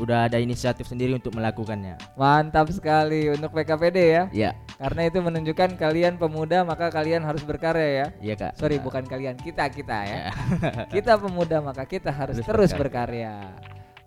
udah 0.00 0.26
ada 0.26 0.42
inisiatif 0.42 0.88
sendiri 0.90 1.14
untuk 1.14 1.36
melakukannya 1.36 2.00
Mantap 2.18 2.72
sekali 2.74 3.30
untuk 3.30 3.54
PKPD 3.54 3.98
ya. 4.02 4.22
ya 4.34 4.50
Karena 4.80 5.06
itu 5.06 5.22
menunjukkan 5.22 5.78
kalian 5.78 6.18
pemuda 6.18 6.66
maka 6.66 6.90
kalian 6.90 7.22
harus 7.22 7.46
berkarya 7.46 7.88
ya. 8.02 8.06
iya 8.18 8.34
kak 8.34 8.58
Sorry 8.58 8.82
Benar. 8.82 8.86
bukan 8.90 9.04
kalian, 9.06 9.34
kita 9.38 9.70
kita 9.70 9.98
ya. 10.02 10.18
Ya. 10.18 10.32
kita 10.98 11.20
pemuda 11.20 11.62
maka 11.62 11.86
kita 11.86 12.10
harus 12.10 12.42
Harus 12.42 12.48
terus 12.48 12.70
berkarya. 12.74 13.54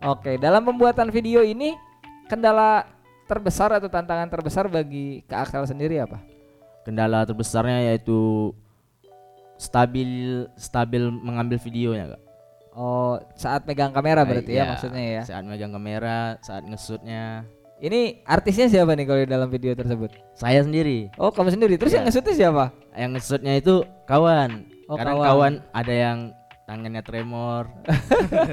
Oke, 0.04 0.36
dalam 0.36 0.68
pembuatan 0.68 1.08
video 1.08 1.40
ini 1.46 1.72
kendala 2.28 2.84
terbesar 3.30 3.72
atau 3.72 3.88
tantangan 3.88 4.28
terbesar 4.28 4.68
bagi 4.68 5.24
Kak 5.25 5.48
Aksel 5.50 5.66
sendiri 5.70 6.02
apa? 6.04 6.36
kendala 6.86 7.25
terbesarnya 7.25 7.90
yaitu 7.90 8.54
stabil 9.55 10.09
stabil 10.53 11.03
mengambil 11.09 11.57
videonya 11.57 12.07
kak 12.09 12.21
Oh, 12.71 13.15
saat 13.33 13.63
megang 13.63 13.89
kamera 13.89 14.21
berarti 14.21 14.51
ya 14.51 14.57
Iya, 14.57 14.65
maksudnya 14.69 15.03
ya. 15.09 15.21
saat 15.24 15.43
megang 15.43 15.71
kamera 15.71 16.35
saat 16.39 16.62
ngesutnya 16.62 17.47
Ini 17.77 18.19
artisnya 18.21 18.67
siapa 18.67 18.91
nih 18.91 19.03
kalau 19.03 19.21
di 19.21 19.29
dalam 19.29 19.47
video 19.47 19.71
tersebut? 19.71 20.12
saya 20.33 20.59
sendiri 20.59 21.07
Oh, 21.15 21.27
kamu 21.29 21.51
sendiri. 21.51 21.75
Terus 21.75 21.89
Iya. 21.89 21.97
yang 21.97 22.05
ngesutnya 22.05 22.35
siapa? 22.35 22.65
yang 22.93 23.12
ngesutnya 23.12 23.53
itu 23.55 23.75
kawan 24.03 24.67
Oh, 24.85 24.95
kadang 24.95 25.15
kawan. 25.15 25.25
kawan. 25.25 25.53
ada 25.71 25.93
yang 25.93 26.19
tangannya 26.65 27.00
tremor 27.00 27.69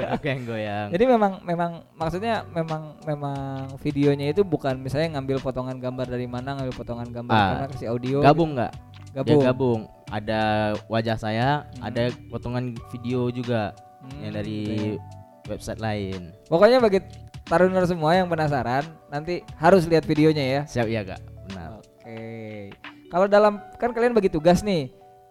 aku 0.06 0.24
yang 0.30 0.42
goyang 0.44 0.88
Jadi 0.90 1.04
memang 1.04 1.32
memang 1.42 1.70
maksudnya 1.92 2.44
memang 2.46 2.94
memang 3.02 3.38
videonya 3.78 4.30
itu 4.30 4.42
bukan 4.42 4.76
misalnya 4.76 5.16
ngambil 5.16 5.40
potongan 5.40 5.78
gambar 5.78 6.06
dari 6.06 6.26
mana, 6.26 6.54
ngambil 6.54 6.74
potongan 6.76 7.08
gambar 7.08 7.32
Ah, 7.32 7.48
karena 7.56 7.66
kasih 7.70 7.88
audio. 7.88 8.18
gabung 8.20 8.54
nggak 8.54 8.70
gabung. 9.12 9.28
dia 9.34 9.46
gabung 9.46 9.80
ada 10.08 10.42
wajah 10.86 11.16
saya 11.16 11.48
Hmm. 11.72 11.82
ada 11.84 12.02
potongan 12.28 12.64
video 12.90 13.28
juga 13.28 13.72
Hmm, 13.98 14.18
yang 14.20 14.32
gitu 14.32 14.36
dari 14.36 14.58
ya. 14.66 15.00
website 15.46 15.78
lain 15.78 16.20
Pokoknya 16.46 16.78
bagi 16.78 16.98
taruner 17.42 17.84
semua 17.84 18.12
yang 18.12 18.26
penasaran 18.26 18.82
nanti 19.08 19.40
harus 19.56 19.84
lihat 19.84 20.02
videonya 20.02 20.44
ya. 20.44 20.60
siap 20.64 20.86
ya 20.86 21.02
kak 21.02 21.20
benar 21.46 21.78
Oke. 21.78 22.74
Kalau 23.06 23.26
dalam 23.26 23.60
kan 23.76 23.90
kalian 23.90 24.10
bagi 24.10 24.26
tugas 24.26 24.60
nih. 24.60 24.88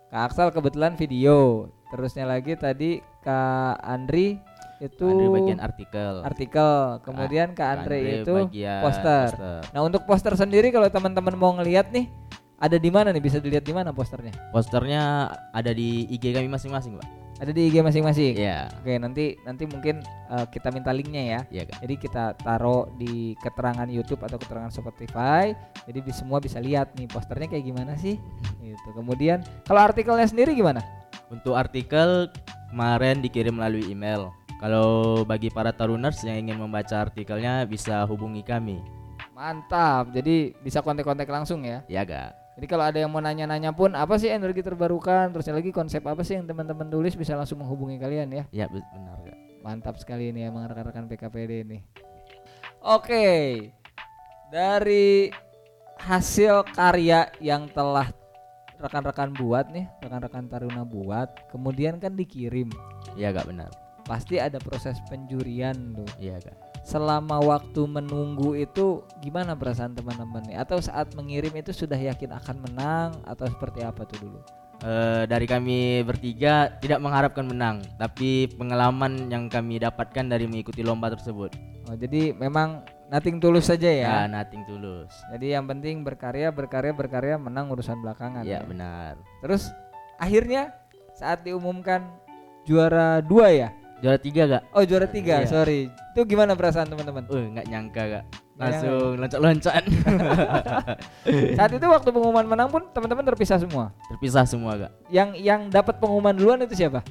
Kak 0.07 0.29
Aksal 0.29 0.51
kebetulan 0.51 0.93
video. 0.93 1.67
Terusnya 1.89 2.23
lagi 2.23 2.53
tadi 2.53 3.00
Kak 3.19 3.81
Andri 3.81 4.39
itu 4.79 5.03
Andre 5.03 5.27
bagian 5.31 5.59
artikel 5.59 6.13
artikel. 6.21 6.71
Kemudian 7.01 7.51
Kak 7.51 7.57
Kak 7.57 7.69
Andre, 7.81 7.97
Andre 7.97 8.15
itu 8.21 8.33
bagian 8.45 8.81
poster. 8.81 9.27
Nah, 9.67 9.81
untuk 9.81 10.05
poster 10.05 10.33
sendiri 10.33 10.69
kalau 10.69 10.88
teman-teman 10.88 11.33
mau 11.33 11.51
ngelihat 11.53 11.89
nih 11.89 12.07
ada 12.62 12.77
di 12.77 12.88
mana 12.88 13.10
nih? 13.10 13.20
Bisa 13.20 13.41
dilihat 13.41 13.65
di 13.65 13.74
mana 13.74 13.89
posternya? 13.89 14.32
posternya 14.53 15.27
ada 15.51 15.74
di 15.74 16.06
IG 16.08 16.30
kami 16.32 16.48
masing-masing 16.48 16.96
pak 16.96 17.10
Ada 17.41 17.50
di 17.50 17.74
IG 17.74 17.82
masing-masing. 17.82 18.38
Iya 18.38 18.70
Oke, 18.77 19.01
nanti 19.01 19.34
nanti 19.41 19.65
mungkin 19.65 20.06
eh, 20.06 20.46
kita 20.48 20.70
minta 20.70 20.94
linknya 20.94 21.24
ya. 21.25 21.39
iya 21.50 21.63
kak 21.65 21.82
Jadi 21.82 21.96
kita 21.98 22.24
taruh 22.38 22.86
di 23.01 23.34
keterangan 23.41 23.89
YouTube 23.89 24.22
atau 24.22 24.38
keterangan 24.38 24.70
Spotify. 24.70 25.50
Jadi 25.89 26.00
bi- 26.00 26.13
semua 26.13 26.38
bisa 26.38 26.62
lihat 26.62 26.94
nih 26.94 27.10
posternya 27.10 27.50
kayak 27.50 27.65
gimana 27.65 27.98
sih. 27.98 28.22
Gitu. 28.62 28.89
Kemudian 28.94 29.41
kalau 29.65 29.82
artikelnya 29.82 30.30
sendiri 30.30 30.53
gimana? 30.53 30.86
Untuk 31.34 31.58
artikel 31.58 32.30
kemarin 32.70 33.20
dikirim 33.20 33.58
melalui 33.58 33.89
email. 33.89 34.30
Kalau 34.62 35.25
bagi 35.25 35.50
para 35.50 35.74
taruners 35.74 36.22
yang 36.22 36.38
ingin 36.38 36.62
membaca 36.62 37.10
artikelnya 37.10 37.65
bisa 37.65 38.06
hubungi 38.06 38.46
kami. 38.46 38.77
Mantap. 39.34 40.13
Jadi 40.13 40.53
bisa 40.62 40.86
kontak-kontak 40.86 41.25
langsung 41.25 41.65
ya. 41.65 41.82
Ya 41.89 42.06
kak. 42.06 42.38
Jadi 42.62 42.70
kalau 42.70 42.86
ada 42.86 43.01
yang 43.01 43.10
mau 43.10 43.18
nanya-nanya 43.18 43.74
pun 43.74 43.89
apa 43.98 44.22
sih 44.22 44.30
energi 44.30 44.62
terbarukan, 44.62 45.34
terusnya 45.34 45.58
lagi 45.58 45.74
konsep 45.74 46.06
apa 46.06 46.22
sih 46.22 46.38
yang 46.38 46.46
teman-teman 46.46 46.94
tulis 46.94 47.18
bisa 47.18 47.34
langsung 47.34 47.58
menghubungi 47.58 47.98
kalian 47.98 48.30
ya. 48.30 48.44
Ya 48.53 48.65
be- 48.70 48.86
benar 48.94 49.18
kak. 49.25 49.34
Mantap 49.65 49.98
sekali 49.98 50.30
ini 50.30 50.46
emang 50.46 50.70
rekan-rekan 50.70 51.10
PKPD 51.10 51.65
ini. 51.65 51.82
Oke. 52.86 53.25
Dari 54.53 55.34
hasil 56.06 56.62
karya 56.70 57.34
yang 57.41 57.65
telah 57.74 58.13
rekan-rekan 58.77 59.34
buat 59.34 59.65
nih, 59.74 59.89
rekan-rekan 60.06 60.46
Taruna 60.46 60.86
buat, 60.86 61.50
kemudian 61.50 61.98
kan 61.98 62.13
dikirim. 62.13 62.70
Iya 63.18 63.34
kak 63.34 63.50
benar. 63.50 63.74
Pasti 64.06 64.38
ada 64.38 64.62
proses 64.62 65.01
penjurian 65.10 65.98
tuh. 65.98 66.06
Iya 66.22 66.38
kak. 66.38 66.70
Selama 66.81 67.38
waktu 67.41 67.85
menunggu 67.85 68.57
itu 68.57 69.05
gimana 69.21 69.53
perasaan 69.53 69.93
teman-teman 69.93 70.41
nih? 70.50 70.57
Atau 70.57 70.81
saat 70.81 71.13
mengirim 71.13 71.53
itu 71.53 71.69
sudah 71.69 71.97
yakin 71.97 72.33
akan 72.33 72.57
menang 72.65 73.09
atau 73.25 73.45
seperti 73.45 73.85
apa 73.85 74.01
tuh 74.05 74.17
dulu? 74.17 74.39
Eh, 74.81 75.29
dari 75.29 75.45
kami 75.45 76.01
bertiga 76.01 76.73
tidak 76.81 76.97
mengharapkan 77.05 77.45
menang, 77.45 77.85
tapi 78.01 78.50
pengalaman 78.57 79.29
yang 79.29 79.45
kami 79.45 79.77
dapatkan 79.77 80.25
dari 80.25 80.50
mengikuti 80.50 80.81
lomba 80.81 81.13
tersebut. 81.13 81.53
Oh, 81.85 81.93
jadi 81.93 82.33
memang 82.33 82.81
nothing 83.13 83.38
tulus 83.38 83.69
saja 83.69 83.85
ya. 83.85 84.09
Ya, 84.09 84.21
nothing 84.25 84.65
tulus. 84.65 85.13
Jadi 85.29 85.53
yang 85.53 85.69
penting 85.69 86.01
berkarya, 86.01 86.50
berkarya, 86.50 86.97
berkarya, 86.97 87.38
menang 87.38 87.69
urusan 87.69 88.01
belakangan. 88.01 88.41
Iya 88.41 88.65
ya. 88.65 88.65
benar. 88.65 89.13
Terus 89.45 89.69
akhirnya 90.17 90.73
saat 91.13 91.45
diumumkan 91.45 92.01
juara 92.65 93.21
dua 93.21 93.53
ya? 93.53 93.69
Juara 94.01 94.17
tiga 94.17 94.43
kak. 94.50 94.63
Oh 94.74 94.81
juara 94.81 95.05
tiga, 95.05 95.46
Iya. 95.46 95.48
sorry. 95.48 95.93
Itu 96.17 96.25
gimana 96.25 96.58
perasaan 96.58 96.89
teman-teman? 96.89 97.29
Uh, 97.29 97.53
nggak 97.53 97.65
nyangka. 97.70 98.03
Nggak 98.10 98.24
Langsung 98.58 99.13
loncat-loncat. 99.22 99.84
Saat 101.58 101.72
itu 101.74 101.86
waktu 101.86 102.10
pengumuman 102.10 102.46
menang 102.50 102.70
pun 102.74 102.81
teman-teman 102.89 103.24
terpisah 103.29 103.62
semua. 103.62 103.93
Terpisah 104.10 104.46
semua 104.50 104.74
kak. 104.77 104.91
Yang 105.13 105.29
yang 105.39 105.62
dapat 105.70 106.01
pengumuman 106.01 106.34
duluan 106.34 106.65
itu 106.65 106.74
siapa? 106.74 107.05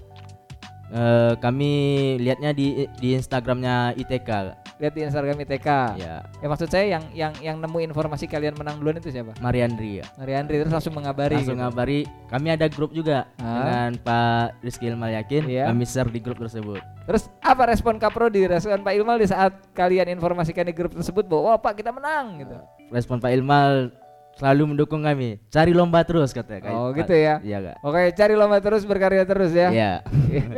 Eh, 0.90 1.32
kami 1.38 1.70
lihatnya 2.18 2.50
di 2.50 2.90
di 2.98 3.14
Instagramnya 3.14 3.94
ITK. 3.94 4.26
Kak. 4.26 4.59
Lihat 4.80 4.92
di 4.96 5.02
Instagram 5.04 5.36
ITK. 5.44 5.68
Ya, 6.00 6.24
Ya 6.24 6.46
maksud 6.48 6.72
saya 6.72 6.88
yang 6.88 7.04
yang 7.12 7.32
yang 7.38 7.56
nemu 7.60 7.84
informasi 7.84 8.24
kalian 8.24 8.56
menang 8.56 8.80
duluan 8.80 8.96
itu 8.96 9.12
siapa? 9.12 9.36
Mariandri 9.38 10.00
ya. 10.00 10.08
Mari 10.16 10.32
Andri 10.32 10.56
terus 10.56 10.72
langsung 10.72 10.96
mengabari. 10.96 11.36
Langsung 11.36 11.60
gitu. 11.60 11.64
ngabari. 11.68 12.00
Kami 12.32 12.48
ada 12.48 12.66
grup 12.66 12.90
juga 12.90 13.28
Ah. 13.36 13.60
dengan 13.60 13.90
Pak 14.00 14.64
Rizky 14.64 14.88
Ilmal 14.88 15.12
Yakin. 15.12 15.42
Iya. 15.44 15.64
Kami 15.68 15.84
share 15.84 16.08
di 16.08 16.16
grup 16.18 16.40
tersebut. 16.40 16.80
Terus 17.04 17.28
apa 17.38 17.68
respon 17.68 18.00
Kapro 18.00 18.32
di 18.32 18.48
respon 18.48 18.80
Pak 18.80 18.96
Ilmal 18.96 19.20
di 19.20 19.28
saat 19.28 19.52
kalian 19.76 20.08
informasikan 20.10 20.64
di 20.64 20.72
grup 20.72 20.96
tersebut 20.96 21.28
bahwa 21.28 21.52
"Wah, 21.52 21.58
Pak 21.60 21.76
kita 21.76 21.92
menang 21.92 22.40
gitu. 22.40 22.56
Respon 22.88 23.20
Pak 23.20 23.30
Ilmal 23.30 23.92
selalu 24.40 24.72
mendukung 24.72 25.04
kami. 25.04 25.36
Cari 25.52 25.76
lomba 25.76 26.00
terus 26.00 26.32
katanya. 26.32 26.64
Kak. 26.64 26.72
Oh, 26.72 26.88
gitu 26.96 27.12
ya. 27.12 27.36
Iya 27.44 27.58
kak. 27.60 27.76
Oke, 27.84 28.16
cari 28.16 28.32
lomba 28.32 28.56
terus 28.64 28.88
berkarya 28.88 29.28
terus 29.28 29.52
ya. 29.52 29.68
Iya. 29.68 29.92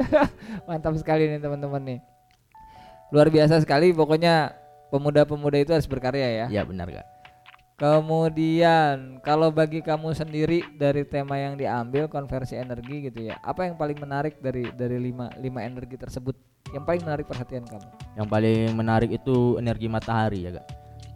Mantap 0.71 0.95
sekali 0.95 1.26
nih 1.26 1.43
teman-teman 1.43 1.83
nih. 1.83 1.99
Luar 3.12 3.28
biasa 3.28 3.61
sekali 3.61 3.92
pokoknya 3.92 4.57
pemuda-pemuda 4.88 5.61
itu 5.61 5.76
harus 5.76 5.85
berkarya 5.85 6.45
ya. 6.45 6.47
Iya 6.49 6.64
benar 6.64 6.88
kak. 6.88 7.07
Kemudian 7.76 9.21
kalau 9.21 9.52
bagi 9.52 9.85
kamu 9.85 10.16
sendiri 10.16 10.64
dari 10.81 11.04
tema 11.04 11.37
yang 11.37 11.61
diambil 11.61 12.09
konversi 12.09 12.57
energi 12.57 13.12
gitu 13.12 13.28
ya. 13.28 13.37
Apa 13.45 13.69
yang 13.69 13.76
paling 13.76 14.00
menarik 14.00 14.40
dari 14.40 14.64
dari 14.73 14.97
lima 14.97 15.28
lima 15.37 15.61
energi 15.61 16.00
tersebut? 16.00 16.33
Yang 16.73 16.85
paling 16.88 17.02
menarik 17.04 17.26
perhatian 17.28 17.69
kamu? 17.69 17.88
Yang 18.16 18.28
paling 18.33 18.61
menarik 18.73 19.11
itu 19.12 19.61
energi 19.61 19.92
matahari 19.92 20.49
ya 20.49 20.50
kak. 20.57 20.66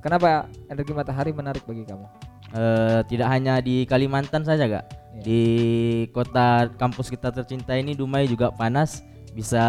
Kenapa 0.04 0.52
energi 0.68 0.92
matahari 0.92 1.32
menarik 1.32 1.64
bagi 1.64 1.88
kamu? 1.88 2.06
Eh, 2.52 3.00
tidak 3.08 3.28
hanya 3.32 3.58
di 3.64 3.88
Kalimantan 3.88 4.44
saja 4.44 4.68
kak. 4.68 4.84
Iya. 5.16 5.22
Di 5.24 5.42
kota 6.12 6.68
kampus 6.76 7.08
kita 7.08 7.32
tercinta 7.32 7.72
ini 7.72 7.96
Dumai 7.96 8.28
juga 8.28 8.52
panas. 8.52 9.00
Bisa 9.32 9.64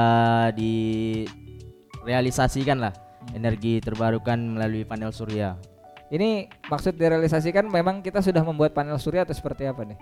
direalisasikan 2.08 2.80
lah 2.80 2.96
energi 3.36 3.84
terbarukan 3.84 4.40
melalui 4.40 4.88
panel 4.88 5.12
surya. 5.12 5.60
Ini 6.08 6.48
maksud 6.72 6.96
direalisasikan 6.96 7.68
memang 7.68 8.00
kita 8.00 8.24
sudah 8.24 8.40
membuat 8.40 8.72
panel 8.72 8.96
surya 8.96 9.28
atau 9.28 9.36
seperti 9.36 9.68
apa 9.68 9.84
nih? 9.84 10.00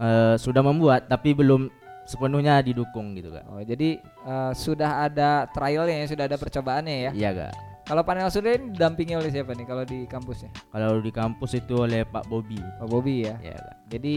Eh, 0.00 0.34
sudah 0.40 0.64
membuat 0.64 1.12
tapi 1.12 1.36
belum 1.36 1.68
sepenuhnya 2.08 2.64
didukung 2.64 3.12
gitu 3.12 3.28
kak. 3.28 3.44
Oh, 3.52 3.60
jadi 3.60 4.00
eh, 4.00 4.52
sudah 4.56 5.04
ada 5.04 5.44
trialnya 5.52 6.00
ya, 6.00 6.06
sudah 6.08 6.24
ada 6.24 6.40
percobaannya 6.40 6.96
ya. 7.04 7.12
Iya 7.12 7.30
kak. 7.36 7.52
Kalau 7.84 8.02
panel 8.06 8.32
surya 8.32 8.56
ini 8.56 8.72
didampingi 8.72 9.12
oleh 9.18 9.28
siapa 9.28 9.52
nih 9.52 9.66
kalau 9.68 9.84
di 9.84 10.08
kampusnya? 10.08 10.48
Kalau 10.72 11.04
di 11.04 11.12
kampus 11.12 11.58
itu 11.58 11.84
oleh 11.84 12.08
Pak 12.08 12.24
Bobi. 12.32 12.56
Pak 12.56 12.88
Bobi 12.88 13.28
ya. 13.28 13.36
Iya 13.44 13.60
kak. 13.60 13.76
Jadi 13.92 14.16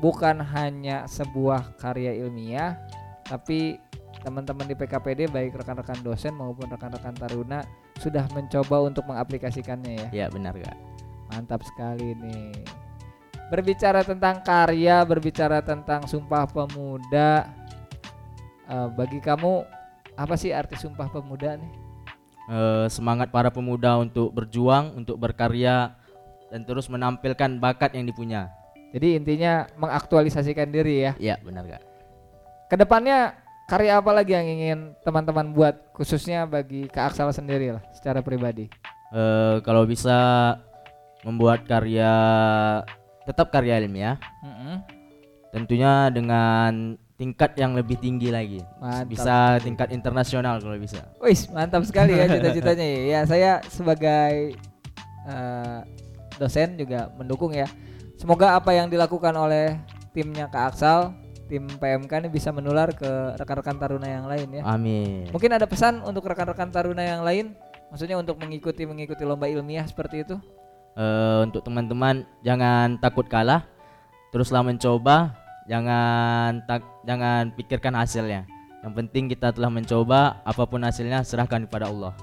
bukan 0.00 0.40
hanya 0.40 1.04
sebuah 1.04 1.76
karya 1.76 2.16
ilmiah, 2.24 2.80
tapi 3.28 3.76
teman-teman 4.22 4.68
di 4.68 4.76
PKPD 4.78 5.32
baik 5.32 5.58
rekan-rekan 5.58 5.98
dosen 6.04 6.36
maupun 6.36 6.70
rekan-rekan 6.70 7.16
taruna 7.16 7.66
sudah 7.98 8.28
mencoba 8.30 8.86
untuk 8.86 9.04
mengaplikasikannya 9.08 9.92
ya. 9.96 10.08
Iya 10.12 10.26
benar 10.30 10.54
kak. 10.54 10.76
Mantap 11.32 11.64
sekali 11.66 12.14
nih. 12.14 12.52
Berbicara 13.50 14.06
tentang 14.06 14.40
karya, 14.40 15.02
berbicara 15.04 15.60
tentang 15.60 16.06
Sumpah 16.06 16.46
Pemuda. 16.48 17.48
eh, 18.64 18.88
bagi 18.96 19.20
kamu 19.20 19.60
apa 20.16 20.34
sih 20.40 20.54
arti 20.54 20.78
Sumpah 20.78 21.12
Pemuda 21.12 21.60
nih? 21.60 21.72
Eh, 22.44 22.86
semangat 22.92 23.32
para 23.32 23.48
pemuda 23.48 23.96
untuk 23.96 24.28
berjuang, 24.28 24.92
untuk 25.00 25.16
berkarya 25.16 25.96
dan 26.52 26.60
terus 26.68 26.92
menampilkan 26.92 27.56
bakat 27.56 27.96
yang 27.96 28.04
dipunya. 28.04 28.52
Jadi 28.92 29.16
intinya 29.16 29.64
mengaktualisasikan 29.80 30.68
diri 30.68 31.08
ya. 31.08 31.12
Iya, 31.16 31.36
benar 31.40 31.64
Kak. 31.66 31.82
Ke 32.68 32.76
depannya 32.76 33.32
karya 33.64 33.96
apa 33.96 34.10
lagi 34.12 34.32
yang 34.36 34.46
ingin 34.46 34.78
teman-teman 35.00 35.52
buat 35.56 35.92
khususnya 35.96 36.44
bagi 36.44 36.84
Kak 36.88 37.12
Aksal 37.12 37.32
sendiri 37.32 37.76
lah 37.76 37.82
secara 37.96 38.20
pribadi? 38.20 38.68
Eh, 39.14 39.56
kalau 39.64 39.86
bisa 39.88 40.16
membuat 41.24 41.64
karya 41.64 42.12
tetap 43.24 43.48
karya 43.48 43.80
ilmiah, 43.80 44.20
Mm-mm. 44.44 44.84
tentunya 45.48 46.12
dengan 46.12 47.00
tingkat 47.16 47.56
yang 47.56 47.72
lebih 47.72 47.96
tinggi 47.96 48.28
lagi. 48.28 48.60
Mantap 48.82 49.08
bisa 49.08 49.36
tingkat 49.64 49.88
internasional 49.94 50.60
kalau 50.60 50.76
bisa. 50.76 51.00
Wih, 51.22 51.38
mantap 51.54 51.86
sekali 51.88 52.12
ya 52.12 52.28
cita-citanya 52.36 52.84
ya. 52.84 53.00
Ya, 53.06 53.20
saya 53.24 53.50
sebagai 53.72 54.58
eh, 55.24 55.78
dosen 56.36 56.76
juga 56.76 57.08
mendukung 57.16 57.56
ya. 57.56 57.70
Semoga 58.20 58.58
apa 58.58 58.76
yang 58.76 58.92
dilakukan 58.92 59.32
oleh 59.32 59.78
timnya 60.12 60.50
Kak 60.50 60.74
Aksal, 60.74 61.14
tim 61.54 61.70
PMK 61.70 62.26
ini 62.26 62.28
bisa 62.34 62.50
menular 62.50 62.90
ke 62.90 63.38
rekan-rekan 63.38 63.78
taruna 63.78 64.10
yang 64.10 64.26
lain 64.26 64.58
ya. 64.58 64.62
Amin. 64.66 65.30
Mungkin 65.30 65.54
ada 65.54 65.70
pesan 65.70 66.02
untuk 66.02 66.26
rekan-rekan 66.26 66.74
taruna 66.74 67.06
yang 67.06 67.22
lain, 67.22 67.54
maksudnya 67.94 68.18
untuk 68.18 68.42
mengikuti 68.42 68.82
mengikuti 68.82 69.22
lomba 69.22 69.46
ilmiah 69.46 69.86
seperti 69.86 70.26
itu. 70.26 70.34
Eh, 70.98 71.38
untuk 71.46 71.62
teman-teman 71.62 72.26
jangan 72.42 72.98
takut 72.98 73.30
kalah, 73.30 73.62
teruslah 74.34 74.66
mencoba, 74.66 75.38
jangan 75.70 76.58
tak 76.66 76.82
jangan 77.06 77.54
pikirkan 77.54 77.94
hasilnya. 77.94 78.50
Yang 78.82 78.92
penting 78.98 79.24
kita 79.30 79.54
telah 79.54 79.70
mencoba, 79.70 80.42
apa 80.42 80.66
pun 80.66 80.82
hasilnya 80.82 81.22
serahkan 81.22 81.70
kepada 81.70 81.86
Allah. 81.86 82.18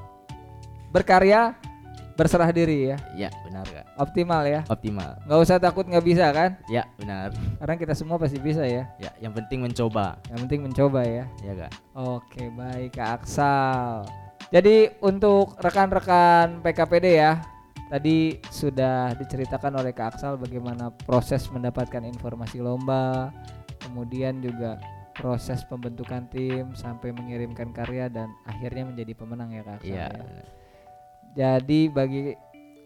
Berkarya, 0.91 1.55
berserah 2.19 2.51
diri 2.51 2.91
ya. 2.91 2.97
Ya, 3.15 3.29
benar 3.47 3.63
Kak. 3.63 3.90
Optimal 4.01 4.43
ya. 4.49 4.61
Optimal. 4.65 5.21
Nggak 5.29 5.39
usah 5.45 5.61
takut 5.61 5.85
nggak 5.85 6.01
bisa 6.01 6.33
kan? 6.33 6.57
Ya, 6.65 6.89
benar. 6.97 7.29
Karena 7.61 7.75
kita 7.77 7.93
semua 7.93 8.17
pasti 8.17 8.41
bisa 8.41 8.65
ya. 8.65 8.89
Ya, 8.97 9.13
yang 9.21 9.29
penting 9.37 9.61
mencoba. 9.61 10.17
Yang 10.33 10.39
penting 10.49 10.59
mencoba 10.65 11.05
ya. 11.05 11.25
Ya, 11.45 11.53
Kak. 11.53 11.71
Oke 11.93 12.49
baik 12.49 12.97
Kak 12.97 13.21
Aksal. 13.21 14.09
Jadi 14.49 14.89
untuk 15.05 15.53
rekan-rekan 15.61 16.65
PKPD 16.65 17.07
ya, 17.15 17.39
tadi 17.93 18.41
sudah 18.49 19.13
diceritakan 19.15 19.77
oleh 19.77 19.93
Kak 19.93 20.17
Aksal 20.17 20.41
bagaimana 20.41 20.89
proses 20.89 21.45
mendapatkan 21.53 22.01
informasi 22.01 22.57
lomba, 22.57 23.29
kemudian 23.85 24.41
juga 24.41 24.81
proses 25.13 25.61
pembentukan 25.69 26.25
tim 26.33 26.73
sampai 26.73 27.13
mengirimkan 27.13 27.69
karya 27.69 28.09
dan 28.09 28.33
akhirnya 28.49 28.89
menjadi 28.89 29.13
pemenang 29.13 29.53
ya 29.53 29.61
Kak 29.61 29.75
Aksal. 29.77 29.93
Iya. 29.93 30.07
ya. 30.09 30.43
Jadi 31.31 31.87
bagi 31.87 32.35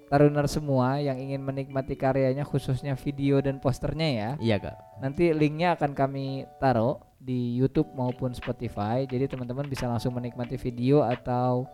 taruner 0.05 0.45
semua 0.45 1.01
yang 1.01 1.17
ingin 1.17 1.41
menikmati 1.41 1.97
karyanya 1.97 2.45
khususnya 2.45 2.93
video 2.93 3.41
dan 3.41 3.57
posternya 3.57 4.09
ya, 4.09 4.29
Iya, 4.38 4.57
Kak. 4.62 4.77
Nanti 5.01 5.33
linknya 5.33 5.74
akan 5.74 5.91
kami 5.97 6.45
taruh 6.62 7.01
di 7.17 7.57
YouTube 7.57 7.89
maupun 7.97 8.31
Spotify. 8.38 9.09
Jadi 9.09 9.25
teman-teman 9.25 9.65
bisa 9.65 9.89
langsung 9.89 10.13
menikmati 10.13 10.62
video 10.62 11.01
atau 11.01 11.65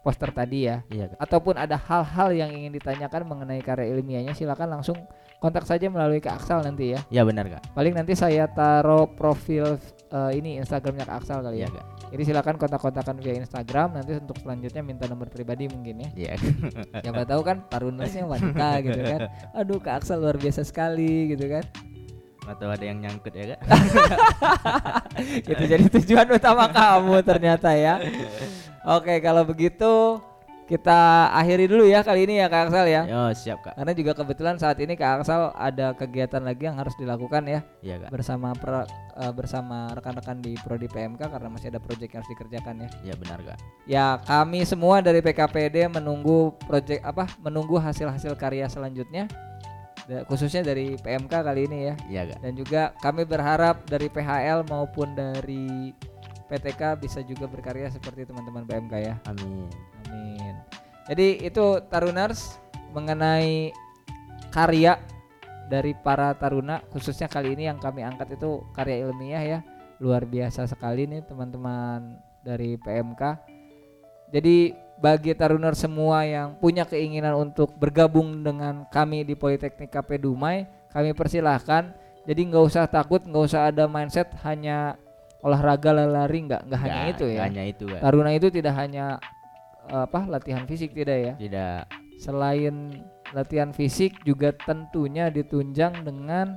poster 0.00 0.32
tadi 0.32 0.68
ya. 0.68 0.80
Iya, 0.88 1.12
Kak. 1.12 1.18
Ataupun 1.20 1.54
ada 1.60 1.76
hal-hal 1.76 2.28
yang 2.32 2.50
ingin 2.52 2.72
ditanyakan 2.72 3.28
mengenai 3.28 3.60
karya 3.60 3.92
ilmiahnya, 3.92 4.32
silakan 4.32 4.80
langsung 4.80 4.96
kontak 5.44 5.68
saja 5.68 5.92
melalui 5.92 6.24
Kak 6.24 6.40
Aksal 6.40 6.64
nanti 6.64 6.96
ya. 6.96 7.00
Ya, 7.12 7.20
benar, 7.20 7.44
Kak. 7.44 7.76
Paling 7.76 7.92
nanti 7.92 8.16
saya 8.16 8.48
taruh 8.48 9.04
profil 9.12 9.76
eh, 10.08 10.30
ini 10.40 10.56
Instagramnya 10.56 11.04
Kak 11.04 11.20
Aksal 11.20 11.44
kali 11.44 11.60
Iya, 11.60 11.68
ya. 11.68 11.76
Kak. 11.76 11.84
Jadi 12.16 12.22
silakan 12.24 12.56
kontak-kontakan 12.56 13.16
via 13.20 13.36
Instagram. 13.36 14.00
Nanti 14.00 14.16
untuk 14.16 14.40
selanjutnya 14.40 14.80
minta 14.80 15.04
nomor 15.04 15.28
pribadi 15.28 15.68
mungkin 15.68 16.00
ya. 16.00 16.08
Iya. 16.16 16.32
Siapa 17.04 17.28
tahu 17.28 17.44
kan 17.44 17.60
tarunersnya 17.68 18.24
wanita 18.24 18.68
gitu 18.88 19.00
kan. 19.04 19.20
Aduh 19.52 19.76
Kak 19.84 20.00
Aksal 20.00 20.24
luar 20.24 20.40
biasa 20.40 20.64
sekali 20.64 21.36
gitu 21.36 21.44
kan. 21.44 21.64
Atau 22.48 22.68
ada 22.68 22.84
yang 22.84 23.04
nyangkut 23.04 23.32
ya, 23.36 23.56
Kak. 23.56 23.60
itu 25.52 25.64
jadi 25.64 25.84
tujuan 26.00 26.28
utama 26.32 26.72
kamu 26.72 27.20
ternyata 27.20 27.72
ya. 27.76 28.00
Oke, 28.84 29.20
kalau 29.20 29.44
begitu 29.48 30.20
kita 30.64 30.96
akhiri 31.30 31.68
dulu 31.68 31.84
ya 31.84 32.00
kali 32.00 32.24
ini 32.24 32.40
ya 32.40 32.48
Kak 32.48 32.68
Aksal 32.68 32.86
ya. 32.88 33.02
Yo, 33.04 33.22
siap, 33.32 33.60
Kak. 33.60 33.76
Karena 33.76 33.92
juga 33.92 34.12
kebetulan 34.14 34.56
saat 34.56 34.80
ini 34.80 34.94
Kak 34.94 35.20
Aksal 35.20 35.52
ada 35.52 35.92
kegiatan 35.92 36.40
lagi 36.40 36.64
yang 36.64 36.74
harus 36.74 36.96
dilakukan 36.96 37.44
ya 37.44 37.60
Iya, 37.80 38.00
Kak. 38.00 38.10
bersama 38.10 38.52
per- 38.52 38.88
eh, 39.14 39.32
bersama 39.32 39.92
rekan-rekan 39.92 40.40
di 40.40 40.56
prodi 40.56 40.88
PMK 40.88 41.20
karena 41.28 41.48
masih 41.48 41.68
ada 41.68 41.78
proyek 41.78 42.08
yang 42.08 42.20
harus 42.20 42.30
dikerjakan 42.30 42.74
ya. 42.80 42.88
Iya, 43.02 43.14
benar, 43.14 43.38
Kak. 43.40 43.58
Ya, 43.84 44.06
kami 44.20 44.64
semua 44.64 44.98
dari 44.98 45.20
PKPD 45.20 45.88
menunggu 45.90 46.56
proyek 46.64 47.04
apa? 47.04 47.28
Menunggu 47.38 47.76
hasil-hasil 47.76 48.32
karya 48.34 48.64
selanjutnya. 48.66 49.28
Da- 50.04 50.20
khususnya 50.24 50.60
dari 50.60 50.96
PMK 50.96 51.32
kali 51.32 51.64
ini 51.64 51.78
ya 51.82 51.94
Iya, 52.06 52.22
Kak. 52.28 52.38
dan 52.40 52.52
juga 52.52 52.82
kami 52.98 53.24
berharap 53.24 53.84
dari 53.84 54.08
PHL 54.08 54.64
maupun 54.64 55.12
dari 55.12 55.92
PTK 56.50 57.00
bisa 57.00 57.20
juga 57.24 57.48
berkarya 57.48 57.88
seperti 57.88 58.28
teman-teman 58.28 58.68
PMK 58.68 58.94
ya. 59.00 59.14
Amin. 59.28 59.68
Amin. 60.08 60.54
Jadi 61.08 61.44
itu 61.44 61.80
Taruners 61.88 62.60
mengenai 62.94 63.74
karya 64.54 64.96
dari 65.66 65.96
para 65.96 66.36
taruna 66.36 66.84
khususnya 66.92 67.26
kali 67.26 67.56
ini 67.56 67.66
yang 67.66 67.80
kami 67.80 68.04
angkat 68.04 68.36
itu 68.36 68.62
karya 68.76 69.08
ilmiah 69.08 69.44
ya. 69.44 69.58
Luar 69.98 70.28
biasa 70.28 70.68
sekali 70.68 71.08
nih 71.08 71.24
teman-teman 71.24 72.20
dari 72.44 72.76
PMK. 72.78 73.22
Jadi 74.30 74.74
bagi 74.98 75.34
Taruners 75.34 75.82
semua 75.82 76.22
yang 76.26 76.54
punya 76.58 76.86
keinginan 76.86 77.34
untuk 77.38 77.74
bergabung 77.78 78.42
dengan 78.42 78.86
kami 78.90 79.26
di 79.26 79.34
Politeknik 79.34 79.90
KP 79.90 80.22
Dumai, 80.22 80.66
kami 80.90 81.14
persilahkan. 81.14 81.94
Jadi 82.24 82.40
nggak 82.48 82.64
usah 82.64 82.84
takut, 82.88 83.20
nggak 83.20 83.44
usah 83.44 83.68
ada 83.68 83.84
mindset 83.84 84.32
hanya 84.46 84.96
olahraga 85.44 85.92
lari 85.92 86.48
nggak 86.48 86.62
nggak 86.66 86.80
hanya 86.80 87.02
itu 87.12 87.24
ya. 87.28 87.40
Hanya 87.44 87.62
itu, 87.68 87.84
Kak. 87.84 88.00
Taruna 88.00 88.30
itu 88.32 88.48
tidak 88.48 88.74
hanya 88.80 89.20
eh, 89.92 90.02
apa 90.08 90.20
latihan 90.24 90.64
fisik 90.64 90.96
tidak 90.96 91.18
ya. 91.20 91.34
Tidak. 91.36 91.80
Selain 92.16 93.04
latihan 93.36 93.70
fisik 93.76 94.24
juga 94.24 94.56
tentunya 94.56 95.28
ditunjang 95.28 96.00
dengan 96.06 96.56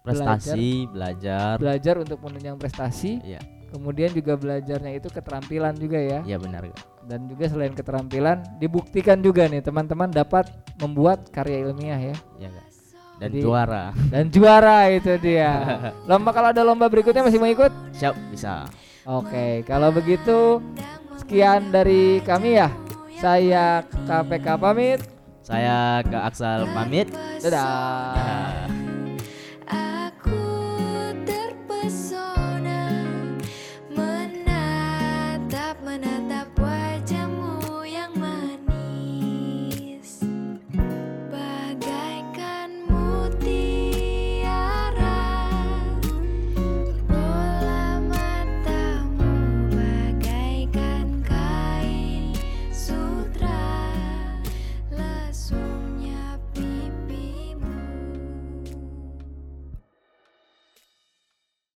Prestasi, 0.00 0.88
belajar. 0.88 1.60
belajar 1.60 1.94
untuk 2.00 2.24
menunjang 2.24 2.56
prestasi. 2.56 3.20
Iya. 3.20 3.40
Kemudian 3.70 4.10
juga 4.10 4.34
belajarnya 4.34 4.96
itu 4.96 5.12
keterampilan 5.12 5.76
juga 5.76 6.00
ya. 6.00 6.20
Iya, 6.24 6.40
benar. 6.40 6.72
Dan 7.06 7.28
juga 7.28 7.46
selain 7.46 7.76
keterampilan 7.76 8.42
dibuktikan 8.58 9.20
juga 9.20 9.46
nih 9.46 9.62
teman-teman 9.62 10.10
dapat 10.10 10.48
membuat 10.80 11.28
karya 11.30 11.68
ilmiah 11.68 12.00
ya. 12.00 12.16
Iya, 12.40 12.48
Kak. 12.50 12.66
Dan 13.20 13.36
Jadi- 13.36 13.42
juara. 13.44 13.84
Dan 14.08 14.24
juara 14.32 14.88
itu 14.88 15.12
dia. 15.20 15.52
Lomba 16.08 16.32
kalau 16.32 16.48
ada 16.56 16.64
lomba 16.64 16.88
berikutnya 16.88 17.20
masih 17.20 17.36
mau 17.36 17.52
ikut? 17.52 17.68
Siap, 17.92 18.16
bisa. 18.32 18.64
Oke, 19.04 19.60
kalau 19.68 19.92
begitu 19.92 20.64
sekian 21.20 21.68
dari 21.68 22.24
kami 22.24 22.56
ya. 22.56 22.72
Saya 23.20 23.84
KPK 24.08 24.56
pamit. 24.56 25.00
Saya 25.44 26.00
ke 26.00 26.16
Aksal 26.16 26.64
pamit. 26.72 27.12
Dadah. 27.44 28.79